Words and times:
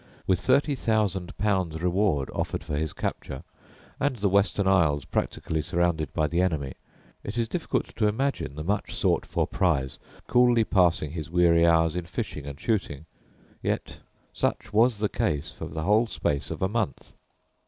With 0.25 0.39
thirty 0.39 0.73
thousand 0.73 1.37
pounds 1.37 1.79
reward 1.79 2.31
offered 2.33 2.63
for 2.63 2.75
his 2.75 2.91
capture, 2.91 3.43
and 3.99 4.15
the 4.15 4.29
Western 4.29 4.65
Isles 4.67 5.05
practically 5.05 5.61
surrounded 5.61 6.11
by 6.11 6.25
the 6.25 6.41
enemy, 6.41 6.73
it 7.23 7.37
is 7.37 7.47
difficult 7.47 7.95
to 7.97 8.07
imagine 8.07 8.55
the 8.55 8.63
much 8.63 8.95
sought 8.95 9.27
for 9.27 9.45
prize 9.45 9.99
coolly 10.25 10.63
passing 10.63 11.11
his 11.11 11.29
weary 11.29 11.67
hours 11.67 11.95
in 11.95 12.05
fishing 12.07 12.47
and 12.47 12.59
shooting, 12.59 13.05
yet 13.61 13.99
such 14.33 14.73
was 14.73 14.97
the 14.97 15.07
case 15.07 15.51
for 15.51 15.65
the 15.67 15.83
whole 15.83 16.07
space 16.07 16.49
of 16.49 16.63
a 16.63 16.67
month. 16.67 17.13